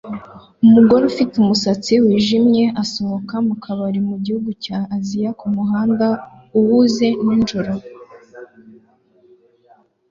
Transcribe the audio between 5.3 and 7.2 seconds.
kumuhanda uhuze